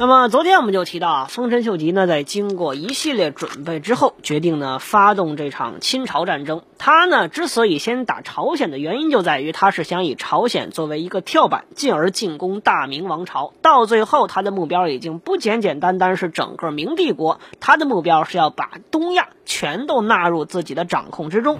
[0.00, 6.62] 那么昨天我们就提到啊，丰臣秀吉呢，在经过一系列准备之后，决定呢发动这场侵朝战争。
[6.78, 13.52] 他呢之所以先打朝鲜的原因，就在于他是想以朝鲜作为一个跳板，进而进攻大明王朝。
[13.60, 21.58] 到最后，他的目标已经不简简单单是整个明帝国，他的目标是要把东亚全都纳入自己的掌控之中。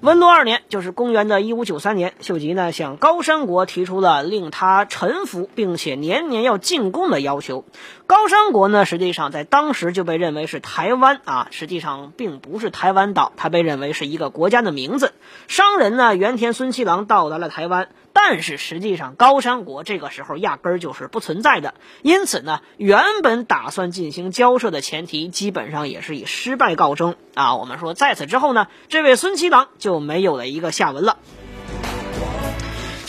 [0.00, 7.64] 文禄二年，就是公元的一五九三年，秀吉呢向高山国提出了令他臣服，并且年年要进贡的要求。
[8.06, 15.14] 高山国呢，实际上在当时就被认为是台湾啊，实际上并不是台湾岛，它被认为是一个国家的名字。
[15.48, 21.74] 商人呢，原田孙七郎到达了台湾，但是实际上高山国这个时候压根儿就是不存在的。
[22.02, 27.56] 因此呢，原本打算进行交涉的前提，基本上也是以失败告终啊。
[27.56, 31.18] 我们说，在此之后呢，这位孙七郎就没有了一个下文了。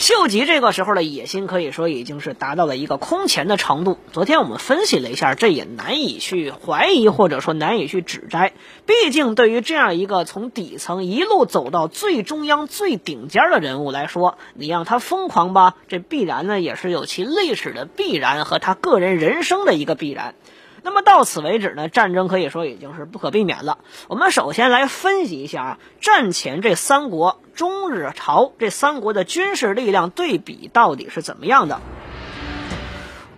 [0.00, 3.98] 秀吉这个时候的野心可以说已经是达到了一个空前的程度。
[4.12, 8.54] 昨天我们分析了一下，这也难以去怀疑或者说难以去指摘。
[8.86, 20.34] 毕竟对于这样一个从底层一路走到最中央最顶尖的人物来说，你让他疯狂吧，这必然呢也是有其历史的必然和他个人人生的一个必然。
[20.82, 23.78] 那么到此为止呢，战争可以说已经是不可避免了。
[24.08, 31.80] 我们首先来分析一下啊，战前这三国中日朝这三国的军事力量对比到底是怎么样的。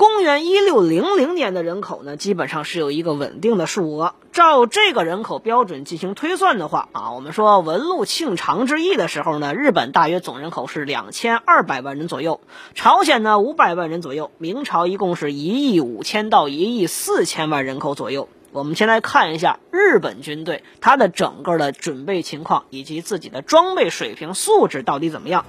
[0.02, 4.16] 公元一六零零年的人口呢，基本上是有一个稳定的数额。
[4.32, 12.40] 照这个人口标准进行推算的话啊，我们说文禄庆长之役的时候呢，日本大约总人口是两千二百万人左右，
[12.74, 18.28] 朝鲜呢五百万人左右，明朝一共是一亿五千到一亿四千万人口左右。
[18.50, 25.44] 我们先来看一下日本军队它的整个的准备情况以及自己的装备水平素质到底怎么样。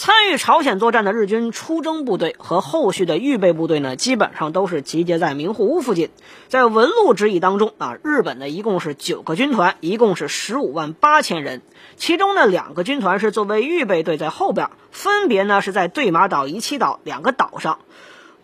[0.00, 6.08] 参与朝鲜作战的日军出征部队和后续的预备部队呢，基本上都是集结在明户屋附近。
[6.48, 11.60] 在文禄之役当中啊，日本呢一共是九个军团，一共是十五万八千人，
[11.98, 17.78] 其中呢两个军团是作为预备队在后边，分别呢是在对马岛、伊期岛两个岛上。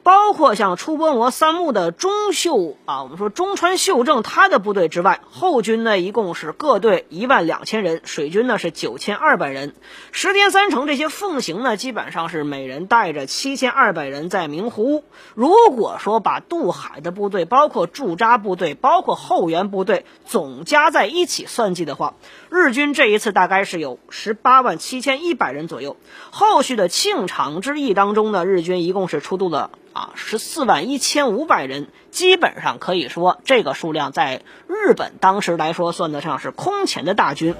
[0.07, 9.75] 包括像出波摩三木的中秀啊，我们说中川秀正他的部队之外，后军呢一共是各队一万两千人，水军呢是九千二百人。
[10.13, 15.03] 石田三成这些奉行呢，基本上是每人带着七千二百人在明湖。
[15.35, 22.15] 如果说把渡海的部队，包括驻扎部队，包括后援部队总加在一起算计的话，
[22.57, 25.99] 日军这一次大概是有十八万七千一百人左右。
[26.31, 29.71] 后续的庆长之役当中呢，日军一共是出动了。
[29.93, 37.55] 啊，十四万一千五百人，基本上可以说这个数量在日本当时来说算得上是空前的大军。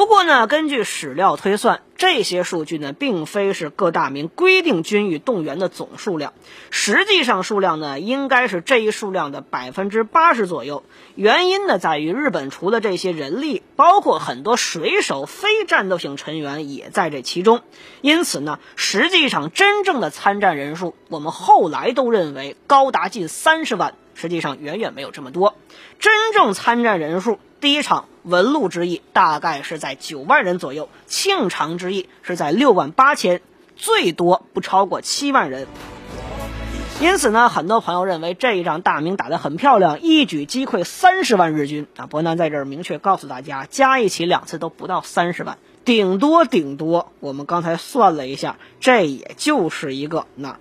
[0.00, 6.32] 不过呢，根据史料推算，这些数据呢，并非是各大名规定军与动员的总数量，
[6.70, 10.84] 实际上数量呢，应该是这一数量的百分之八十左右。
[11.16, 17.60] 原因呢，在于日本除了这些人力，包括很多水手、非战斗性成员也在这其中。
[18.00, 25.54] 因此呢，实际上真正的参战人数，我们后来都认为高达近三十万，实际上远远没有这么多。
[25.98, 33.40] 真正参战人数，第一场文禄之役大概是在九万人左右，庆长之役是在六万八千，
[33.76, 35.66] 最多不超过七万人。
[37.00, 42.06] 因此呢，很多朋友认为这一仗大明打得很漂亮，一举击溃三十万日军啊！
[42.06, 45.56] 伯南在这儿明确告诉大家，加一起两次都不到三十万，
[45.86, 50.58] 顶多顶多，我们刚才算了一下，这也就是一个那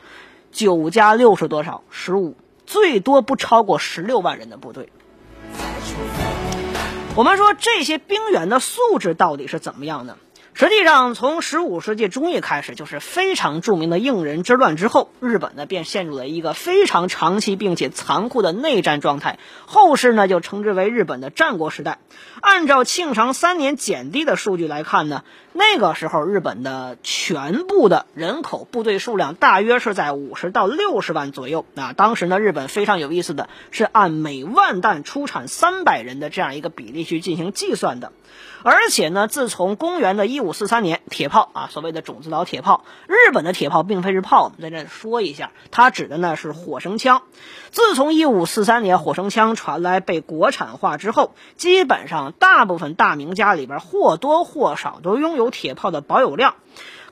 [0.53, 1.83] 九加六是多少？
[1.89, 2.37] 十五，
[2.69, 4.89] 最多不超过十六万人的部队。
[7.15, 10.17] 我们说这些兵员的素质到底是怎么样呢？
[10.59, 19.39] 实际上，从十五世纪中叶开始，就是非常著名的应仁之乱之后，日本呢便陷入了一个非常长期并且残酷的内战状态。
[19.65, 21.99] 后世呢就称之为日本的战国时代。
[22.41, 25.23] 按照庆长三年减低的数据来看呢，
[25.53, 31.63] 那个时候日本的全部的人口部队数量大约是在五十到六十万左右。
[31.75, 38.11] 啊，当时呢日本非常有意思的是按每万担出产三百人的这样一个比例去进行计算的。
[38.61, 47.21] 而且呢，自从公元的一五五四三年，铁炮啊，所谓的种子岛铁炮，日本的铁炮并非是炮，我们在这说一下，它指的呢是火绳枪。
[47.69, 56.55] 自从一五四三年火绳枪传来被国产化之后，基本上大部分大名家里边或多或少都拥有铁炮的保有量。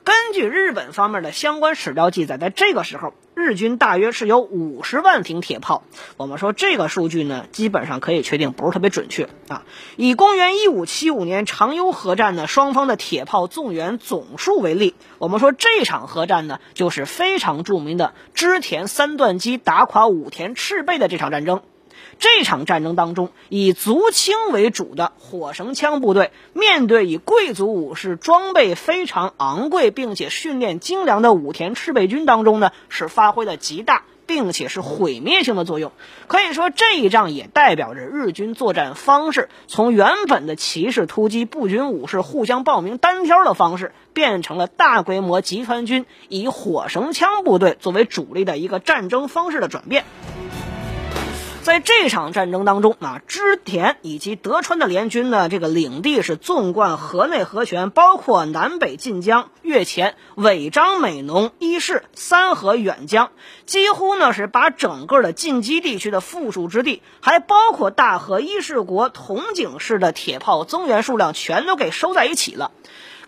[0.02, 5.84] 根据日本方面的相关史料记载，在这个时候，日军大约是有五十万挺铁炮。
[6.16, 9.62] 我们说这个数据呢，基本上可以确定不是特别准确啊。
[9.96, 21.62] 以公元一五七五年长筱河战呢，双方的铁炮纵援总数为例，我们说这场核战呢，就是非常著名的织田三段击打垮武田赤备的这场战争。
[22.18, 35.92] 这场战争当中，以足轻为主的火绳枪部队，面对以贵族武士装备非常昂贵并且训练精良的武田赤备军当中呢，是发挥了极大并且是毁灭性的作用。
[36.26, 50.04] 可以说，这一仗也代表着日军作战方式从原本的骑士突击、步军武士互相报名单挑的方式，变成了大规模集团军以火绳枪部队作为主力的一个战争方式的转变。
[51.68, 63.32] 在这场战争当中啊，织田以及德川的联军呢，这个领地是纵贯河内河泉，包括南北近江、越前、尾张、美浓、伊势、三河、远江，
[63.66, 72.70] 几乎呢是把整个的近畿地区的附属之地，还包括大和伊势国铜井市的铁炮增援数量，全都给收在一起了。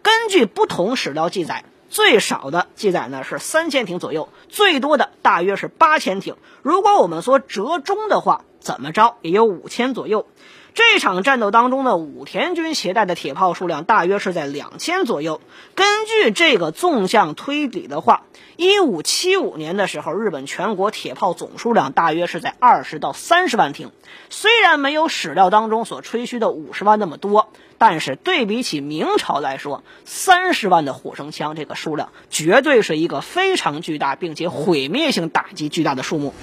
[0.00, 1.62] 根据不同史料记载。
[1.90, 6.36] 最少的记载呢是三千挺左右，最多的大约是八千挺。
[6.62, 10.26] 如果我们说折中的话，怎么着也有五千左右。
[10.74, 15.40] 这场战斗当中呢，武田军携带的铁炮数量大约是在两千左右。
[15.74, 18.22] 根据这个纵向推理的话，
[18.56, 23.90] 一五七五年的时候，日本全国铁炮总数量大约是在二十到三十万挺。
[24.28, 27.48] 虽然没有史料当中所吹嘘的五十万那么多。
[27.82, 36.34] 但是对比起明朝来说，三十万的火绳枪这个数量绝对是一个非常巨大并且毁灭性打击巨大的数目。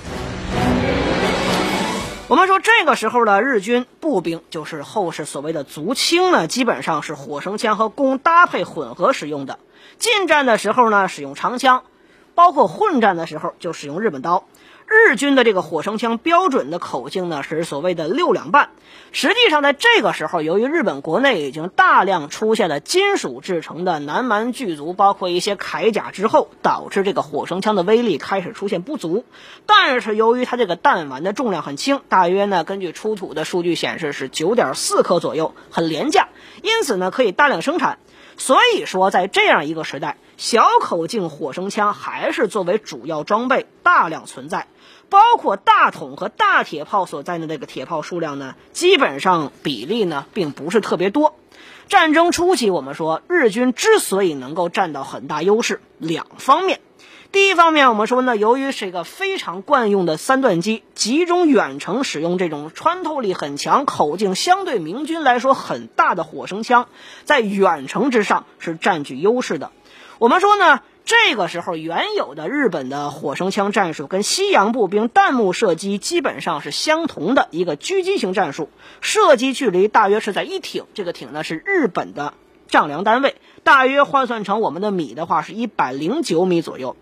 [2.30, 9.60] 我们说这个时候的日军步兵，就是后世所谓的足轻呢，基本上是火绳枪和弓搭配混合使用的。
[9.98, 11.84] 近战的时候呢，使用长枪，
[12.36, 14.44] 包括混战的时候就使用日本刀。
[14.90, 18.70] 日军的这个火绳枪标准的口径呢是所谓的六两半。
[19.12, 29.26] 实际上，在这个时候，由于日本国内已经大量出现了金属制成的南蛮巨族，包括一些铠甲之后，导致这个火绳枪的威力开始出现不足。
[29.66, 36.30] 但是，由于它这个弹丸的重量很轻，大约呢，根据出土的数据显示是九点四克左右，很廉价，
[36.62, 38.00] 因此呢，可以大量生产。
[38.38, 44.68] 所以说，在这样一个时代，小口径火绳枪还是作为主要装备大量存在。
[45.10, 51.36] 包括大桶和大铁炮所在的这个铁炮数量呢，基本上比例呢并不是特别多。
[51.88, 56.82] 战争初期，我们说日军之所以能够占到很大优势，两方面。
[57.32, 66.90] 第一方面，我们说呢，由于是一个非常惯用的三段机，集中远程使用这种穿透力很强、口径相对明军来说很大的火绳枪，
[67.24, 69.72] 在远程之上是占据优势的。
[70.20, 70.82] 我们说呢。
[71.08, 78.70] 这个时候，原有的日本的火绳枪战术跟西洋步兵弹幕射击基本上是相同的一个狙击型战术，
[79.00, 82.34] 射击距离大约是在一挺，这个挺呢是日本的
[82.68, 86.98] 丈量单位，大约换算成我们的米的话是一百零九米左右。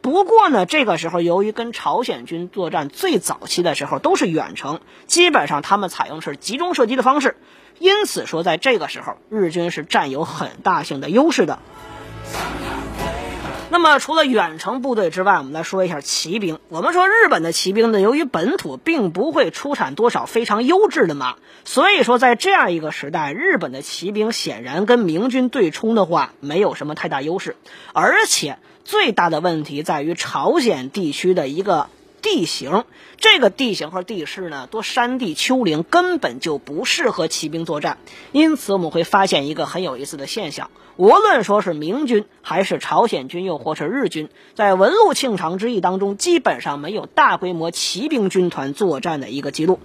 [0.00, 7.36] 不过呢，这个时候由于跟朝鲜军作战最早期的时候都是远程，基本上他们采用是集中射击的方式，
[7.78, 11.58] 因此说在这个时候日军是占有很大性的优势的。
[13.72, 16.58] 那么，除了远程部队之外，我们来说一下骑兵。
[16.70, 27.54] 我们说日本的骑兵呢，由于本土并不会出产多少非常优质的马，所以说在这样一个时代，日本的骑兵显然跟明军对冲的话，没有什么太大优势。
[27.92, 31.88] 而且最大的问题在于朝鲜地区的一个
[32.22, 32.84] 地形，
[33.16, 37.98] 这个地形和地势呢，多山地丘陵，根本就不适合骑兵作战。
[38.32, 40.70] 因此，我们会发现一个很有意思的现象。
[40.96, 49.80] 无论说是明军还是朝鲜军，又或是日军，在文禄庆长之役当中，基本上没有大规模骑兵军团作战的一个记录。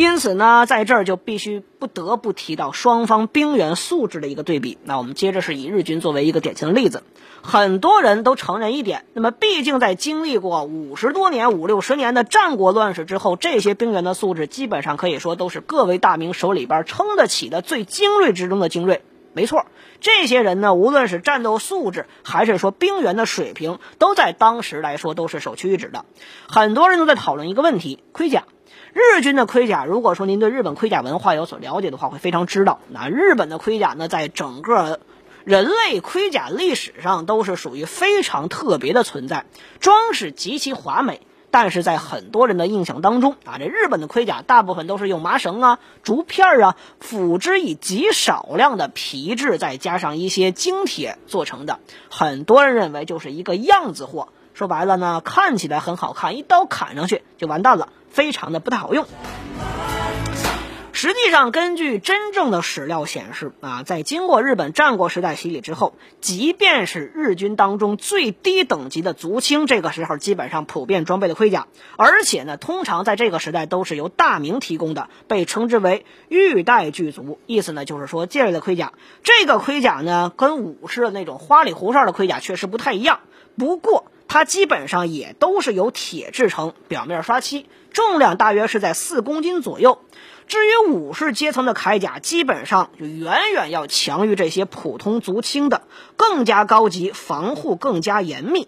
[0.00, 4.78] 因此呢，在这儿就必须不得不提到双方兵员素质的一个对比。
[4.82, 7.02] 那我们接着是以日军作为一个典型的例子。
[7.42, 19.02] 很多人都承认一点，那么毕竟在经历过五十多年、五六十年的战国乱世之后，这些兵员的素质基本上可以说都是各位大名手里边撑得起的最精锐之中的精锐。
[19.40, 19.46] 没。
[19.46, 19.66] 错，
[20.00, 26.04] 这些人呢，无论是战斗素质，还是说兵员的水平，都在当时来说都是首屈一指的。
[26.48, 28.44] 很多人都在讨论一个问题：盔甲。
[28.92, 35.00] 日军的盔甲，如果说您对日本盔甲文化有所了解的话，会非常知道，那日本的盔甲呢，在整个
[35.44, 39.46] 人类盔甲历史上都是属于非常特别的存在，
[39.80, 41.20] 装饰极其华美。
[41.50, 51.80] 但是在很多人的印象当中啊，这日本的盔甲大部分都是用麻绳啊、竹片啊，辅之以极少量的皮质，再加上一些精铁做成的。
[52.10, 59.06] 很多人认为就是一个样子货，说白了呢，看起来很好看，一刀砍上去就完蛋了，非常的不太好用。
[60.92, 78.92] 实际上，根据真正的史料显示，啊，在经过日本战国时代洗礼之后，即便是日军当中最低等级的族青，这个时候基本上普遍装备的盔甲，而且呢，通常在这个时代都是由大明提供的，被称之为玉带具足，意思呢就是说这类的盔甲，
[79.22, 83.20] 这个盔甲呢跟武士的那种花里胡哨的盔甲确实不太一样，
[83.56, 90.00] 不过它基本上也都是由铁制成，表面刷漆，重量大约是在四公斤左右。
[90.50, 95.82] 至于武士阶层的铠甲，基本上就远远要强于这些普通族青的，
[96.16, 98.66] 更加高级，防护更加严密。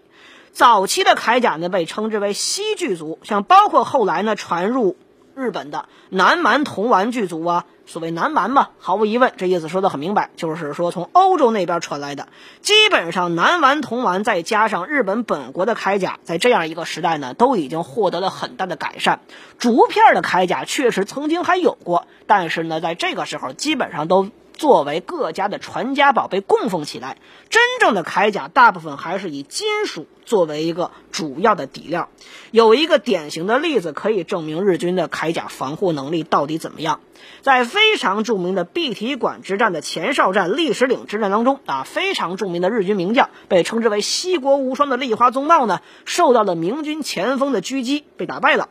[0.53, 4.95] 早期的铠甲呢，被称之为西具族，像包括后来呢传入。
[5.35, 12.27] 日本的南蛮铜丸剧组啊，所谓南蛮嘛，毫无疑问，这意思说的很明白，就是说从欧洲那边传来的。
[12.61, 19.21] 基本上南蛮铜丸再加上日本本国的铠甲，在这样一个时代呢，都已经获得了很大的改善。
[19.57, 24.29] 竹片的铠甲确实曾经还有过，但是呢，在这个时候基本上都。
[24.63, 27.17] 作为各家的传家宝被供奉起来，
[27.49, 32.07] 真正的铠甲大部分还是以金属作为一个主要的底料。
[32.51, 37.01] 有一个典型的例子可以证明日军的铠甲防护能力到底怎么样。
[37.41, 48.69] 在非常著名的碧提馆之战的前哨战历史岭之战当中啊，非常著名的日军名将被称之为西国无双的立花宗茂呢，受到了明军前锋的狙击，被打败了。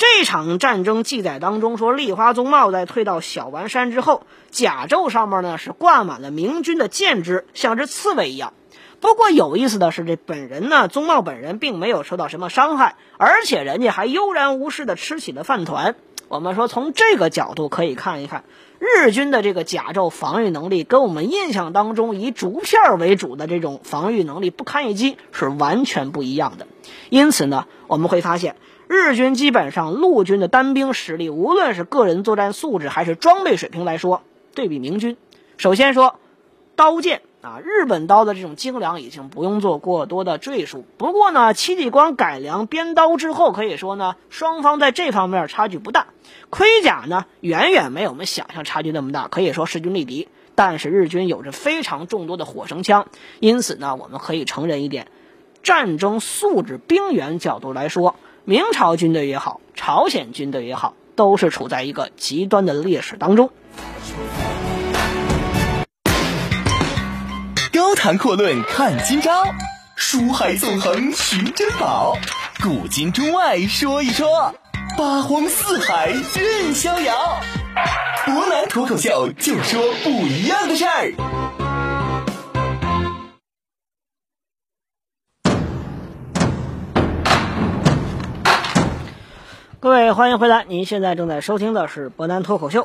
[0.00, 8.54] 这场战争记载当中说，立花宗茂在退到小丸山之后，甲胄上面呢是挂满了明军的箭支，像只刺猬一样。
[9.00, 15.96] 不过有意思的是，这本人呢，宗茂本人并没有受到什么伤害，而且人家还悠然无事的吃起了饭团。
[16.28, 18.44] 我们说从这个角度可以看一看，
[18.78, 26.66] 日军的这个甲胄防御能力跟我们印象当中以竹片为主的这种防御能力不堪一击是完全不一样的。
[27.10, 28.56] 因此呢，我们会发现。
[28.92, 35.16] 日军基本上陆军的单兵实力，无论是个人作战素质还是装备水平来说，对比明军。
[35.58, 36.16] 首先说
[36.74, 40.84] 刀剑啊，日本刀的这种精良已经不用做过多的赘述。
[40.98, 46.08] 不过呢，戚继光改良编刀之后，可以说呢，双方在这方面差距不大。
[46.50, 50.26] 盔甲呢，远远没有我们想象差距那么大，可以说势均力敌。
[50.56, 53.06] 但是日军有着非常众多的火绳枪，
[53.38, 55.06] 因此呢，我们可以承认一点，
[55.62, 58.16] 战争素质、兵员角度来说。
[58.50, 63.52] 明朝军队也好，朝鲜军队也好，都是处在一个极端的劣势当中。
[67.72, 69.44] 高谈阔论看今朝，
[69.94, 72.18] 书海纵横寻珍宝，
[72.60, 74.52] 古今中外说一说，
[74.98, 77.14] 八荒四海任逍遥。
[78.24, 81.49] 湖南脱口秀就说不一样的事儿。
[89.82, 90.66] 各位，欢迎回来！
[90.68, 92.82] 您现在正在收听的是《博南脱口秀》。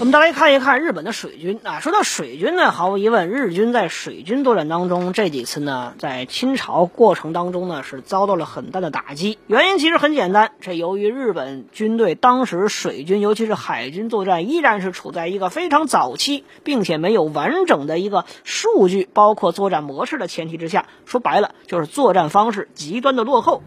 [0.00, 1.78] 我们再来看一看日本的水军啊。
[1.78, 9.38] 说到水军呢，毫无疑问，日军在水军作战当中这几次呢，在清朝过程当中呢，是遭到了很大的打击。
[9.46, 23.62] 原因其实很简单，这由于日本军队当时水军，尤其是海军作战，依然是处在一个非常早期，并且没有完整的一个数据，包括作战模式的前提之下，说白了就是作战方式极端的落后。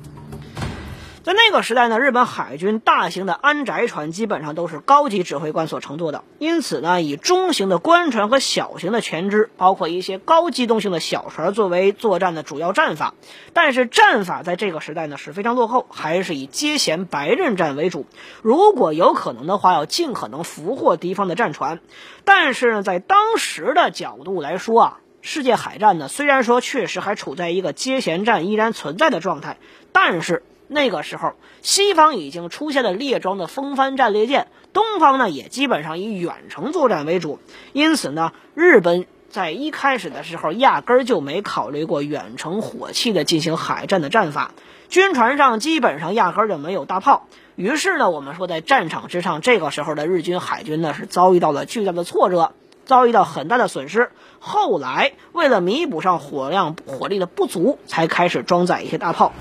[1.24, 13.13] 在那个时代呢，日本海军大型的安宅船基本上都是高级指挥官所乘坐的，因此呢，以中型的官船和小型的船只，包括一些高机动性的小船作为作战的主要战法。
[13.54, 18.08] 但是战法在这个时代呢是非常落后，还是以接舷白刃战为主。
[18.42, 21.82] 如果有可能的话，要尽可能俘获敌方的战船。
[22.25, 29.58] 但是呢，在当时的角度来说啊，世界海战呢虽然说确实还处在一个接舷战依然存在的状态，
[29.92, 30.42] 但是。
[30.74, 37.40] 那个时候，西方已经出现了列装的风帆战列舰，东方呢也基本上以远程作战为主。
[37.74, 44.51] 因此呢，日本在一开始的时候压根儿就没考虑过远程火器的进行海战的战法，
[44.88, 47.28] 军船上基本上压根儿就没有大炮。
[47.58, 52.54] 于是呢，我们说在战场之上，这个时候的日军海军呢是遭遇到了巨大的挫折。
[52.84, 54.10] 遭遇到很大的损失。
[54.40, 59.34] 后来为了弥补上火量火力的不足，才开始装载一些大炮。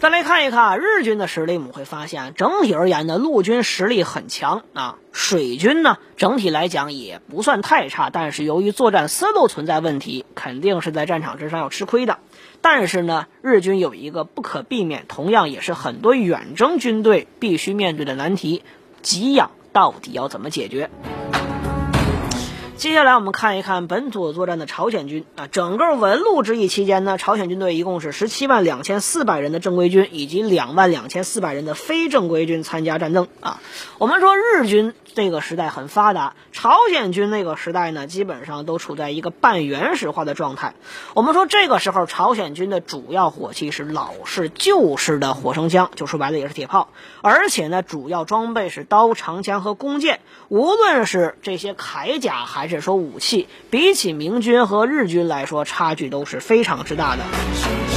[0.00, 4.96] 再来看一看日军的实力，我们会发现，整体而言呢，陆军实力很强啊。
[5.12, 12.18] 水军呢，整体来讲也不算太差，但是由于作战思路存在问题，肯定是在战场之上要吃亏的。
[12.60, 18.62] 但是呢，日军有一个不可避免，同样也是很多远征军队必须面对的难题：
[19.02, 20.90] 给养到底要怎么解决？
[22.78, 33.60] 接下来我们看一看本土作战的朝鲜军啊，整个文禄之役期间呢，朝鲜军队一共是十七万两千四百人的正规军，以及两万两千四百人的非正规军参加战争啊。
[33.98, 34.94] 我们说日军。
[35.14, 40.74] 这个时代很发达，朝鲜军那个时代呢，基本上都处在一个半原始化的状态。
[41.14, 46.88] 我们说这个时候，朝鲜军的主要火器是老式旧式的火绳枪，就说白了也是铁炮，
[47.20, 50.20] 而且呢，主要装备是刀、长枪和弓箭。
[50.48, 57.87] 无论是这些铠甲还是说武器，比起明军和日军来说，差距都是非常之大的。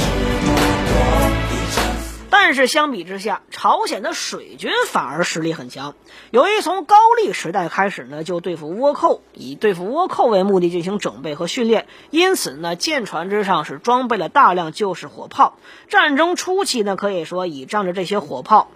[2.32, 5.94] 但是相比之下，朝鲜的水军反而实力很强。
[6.30, 15.58] 由于从高丽时代开始呢，就对付倭寇，以对付倭寇为目的进行整备和训练，因此呢，舰船之上是装备了大量旧式火炮。
[15.88, 18.70] 战争初期呢，可以说倚仗着这些火炮，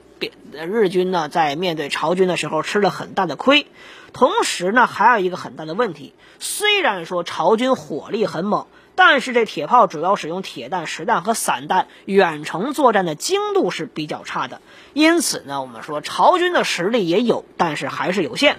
[0.52, 3.66] 日军呢在面对朝军的时候吃了很大的亏。
[4.12, 8.66] 同时呢，还有一个很大的问题，虽然说朝军火力很猛。
[8.96, 14.60] 但是这铁炮主要使用铁弹、实弹和散弹，远程作战的精度是比较差的。
[14.94, 18.56] 因此呢，我们说朝军的实力也有，但是还是有限。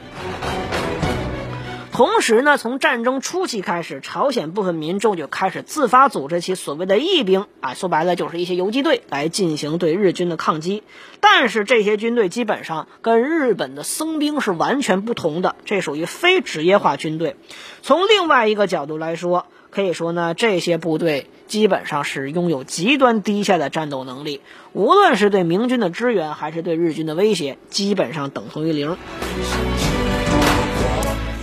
[1.91, 10.83] 同时呢，从战争初期开始，朝鲜部分民众就开始自发组织起所谓的义兵，啊，说白了就是一些游击队来进行对日军的抗击。
[11.21, 17.35] 但是这些军队基本上跟日本的僧兵是完全不同的，这属于非职业化军队。
[17.81, 19.47] 从另外一个角度来说，
[19.77, 24.41] 可以说呢，这些部队基本上是拥有极端低下的战斗能力，
[24.73, 28.97] 无论是对明军的支援，还是对日军的威胁，基本上等同于零。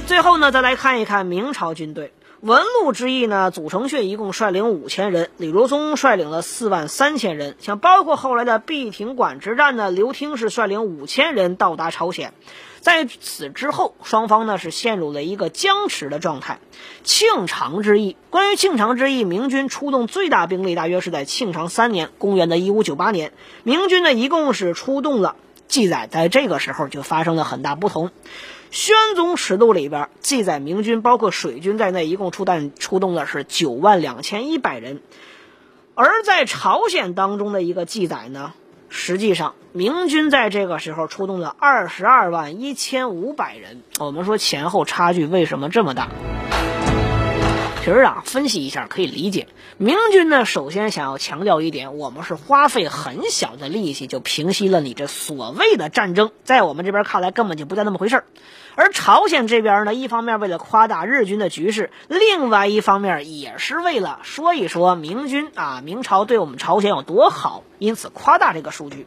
[0.08, 2.10] 最后呢，再来看一看明朝军队。
[2.44, 7.56] 文禄之役呢，祖承训一共率领五千人，李如松率领了四万三千人。
[7.58, 12.34] 像包括后来的碧亭馆之战呢，刘听是率领五千人到达朝鲜。
[12.80, 16.58] 在此之后，双方呢是陷入了一个僵持的状态。
[17.02, 23.32] 庆长之役，关于庆长之役，明军出动最大兵力大约是在庆长三年，公元的一五九八年。
[23.62, 28.10] 明军呢一共是出动了，记载在这个时候就发生了很大不同。
[28.74, 35.00] 宣宗实录里边记载，明军包括水军在内，一共出弹出动的是九万两千一百人。
[35.94, 38.52] 而在朝鲜当中的一个记载呢，
[38.88, 43.80] 实际上明军在这个时候出动了二十二万一千五百人。
[44.00, 46.08] 我们说前后差距为什么这么大？
[47.84, 49.46] 其实啊，分析一下可以理解。
[49.76, 58.24] 明军呢，首先想要强调一点，我们是花费很小的力气就平息了你这所谓的战争，在我们这边看来根本就不叫那么回事儿。
[58.74, 69.06] 而朝鲜这边呢，一方面为了夸大日军的局势，另外一方面也是为了说一说明军啊，明朝对我们朝鲜有多好，因此夸大这个数据。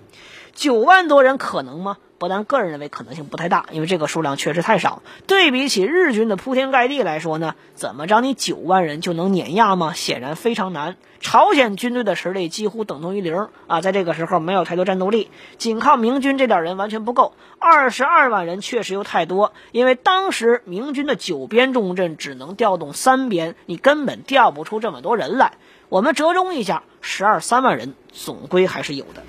[0.53, 1.97] 九万多人可能吗？
[2.17, 5.01] 不但个人认为可能性不太大，因为这个数量确实太少。
[5.27, 9.93] 对比起日军的铺天盖地来说呢，怎么着你九万人就能碾压吗？
[9.93, 10.97] 显然非常难。
[11.19, 17.33] 朝鲜军队的实力几乎等同于零啊，在这个时候没有太多战斗力，仅靠明军这点人完全不够。
[17.59, 25.53] 二十二万人确实又太多，因为当时明军的九边重镇只能调动三边，你根本调不出这么多人来。
[25.89, 29.23] 我们折中一下，十二三万人总归还是有的。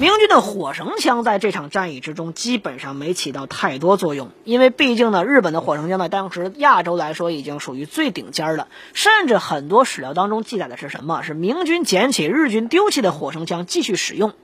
[0.00, 8.68] 明军的火绳枪在这场战役之中基本上没起到太多作用，因为毕竟呢，日本的火绳枪在当时亚洲来说已经属于最顶尖了。
[8.92, 11.22] 甚至很多史料当中记载的是什么？
[11.22, 14.34] 是明军捡起日军丢弃的火绳枪继续使用。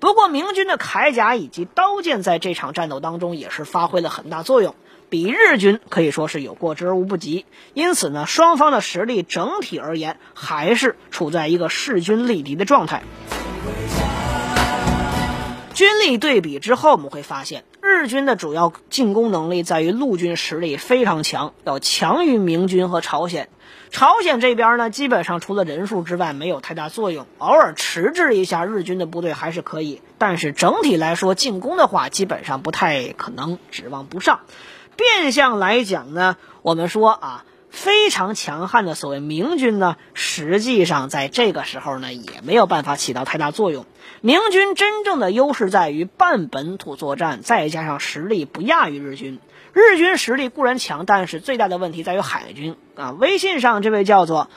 [0.00, 4.74] 不过，明军的铠甲以及刀剑在这场战斗当中也是发挥了很大作用，
[5.10, 7.46] 比日军可以说是有过之而无不及。
[7.72, 13.04] 因此呢，双方的实力整体而言还是处在一个势均力敌的状态。
[15.74, 23.48] 军力对比之后，我们会发现，日军的主要进攻能力在于陆军实力非常强，要强于明军和朝鲜。
[23.90, 30.00] 朝鲜这边呢，基本上除了人数之外没有太大作用，偶尔迟滞一下日军的部队还是可以。
[30.16, 34.40] 但是整体来说，进攻的话基本上不太可能指望不上。
[34.96, 37.44] 变相来讲呢，我们说啊。
[37.74, 43.84] 非常强悍的所谓明军呢，实际上在这个时候呢，也没有办法起到太大作用。
[44.20, 49.40] 明军真正的优势在于半本土作战，再加上实力不亚于日军。
[49.72, 53.10] 日军实力固然强，但是最大的问题在于海军啊。
[53.10, 54.48] 微信上这位叫做，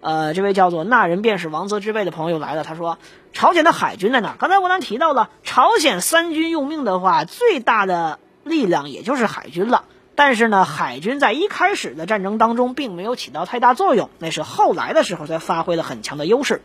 [0.00, 2.96] 呃，这位叫做那人便是王泽之辈的朋友来了，他说
[3.34, 4.34] 朝鲜的海军在哪？
[4.38, 9.84] 刚才我刚提到了，朝鲜三军用命的话，最大的力量也就是海军了。
[10.14, 16.62] 但是呢，海军在一开始的战争当中并没有起到太大作用，那是后来的时候才发挥了很强的优势。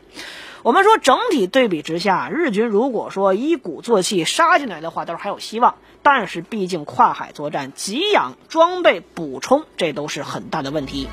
[0.64, 5.76] 我们说整体对比之下，日军如果说一鼓作气杀进来的话，倒是还有希望。
[6.04, 11.08] 但是毕竟跨海作战，给养装备补充，这都是很大的问题。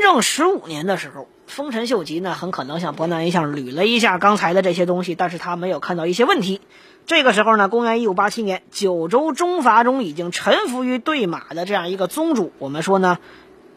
[0.00, 6.60] 正十五年的时候，丰臣秀吉呢很可能像伯南一样捋了一下刚才的这些东西，但是他没有看到一些问题。
[7.06, 13.18] 这个时候呢，公元一五八七年，九州中伐中已经臣服于对马的这样一个宗主，我们说呢。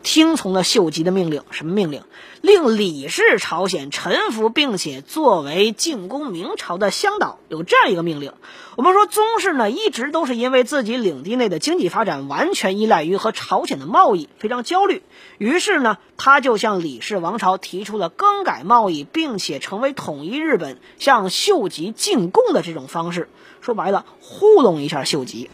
[0.03, 2.03] 听从了秀吉的命令，什么命令？
[2.41, 8.33] 令李氏朝鲜臣服，并且作为进攻明朝的向导，有这样一个命令。
[8.75, 15.03] 我们说宗室呢，一直都是因为自己领地内的经济发展完全依赖于和朝鲜的贸易，非常焦虑。
[15.37, 23.29] 于是呢，他就向李氏王朝提出了更改贸易，并且成为统一日本、向秀吉进贡的这种方式。
[23.61, 25.49] 说白了，糊弄一下秀吉。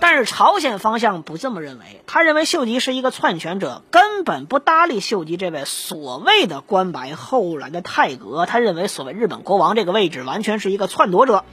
[0.00, 8.46] 但是朝鲜方向不这么认为，他认为秀吉是一个篡权者，根本不搭理秀吉这位所谓的关白后来的太阁。
[8.46, 11.44] 他认为所谓日本国王这个位置完全是一个篡夺者。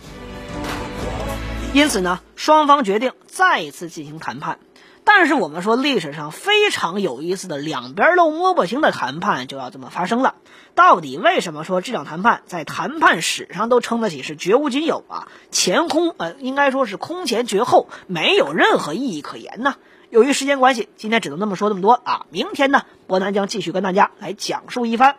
[1.74, 4.60] 因此呢，双方决定再一次进行谈判。
[5.10, 10.36] 但是我们说历史上非常有意思的两边都摸不清的谈判就要这么发生了。
[10.76, 15.30] 到底为什么说这场谈判在谈判史上都称得起是绝无仅有啊？
[15.50, 19.78] 前空呃，应该说是空前绝后，没有任何意义可言呢？
[20.10, 22.26] 由于时间关系，今天只能那么说这么多啊。
[22.30, 25.16] 明天呢，伯南将继续跟大家来讲述一番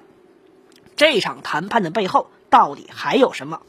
[0.96, 3.62] 这场谈判的背后到底还有什么。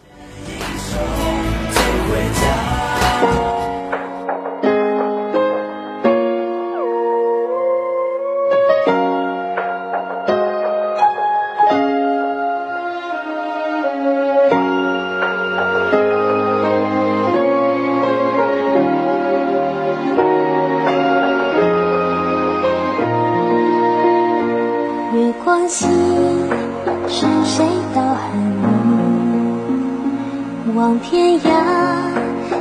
[30.97, 31.49] 天涯，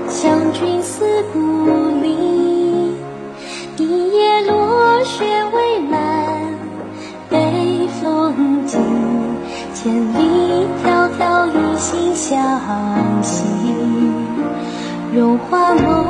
[0.09, 1.39] 相君思故
[2.03, 2.93] 里。
[3.79, 5.99] 一夜落雪未满，
[7.31, 8.77] 北风急。
[9.75, 12.61] 千里迢迢一心相
[13.23, 13.45] 惜。
[15.15, 16.08] 融化梦，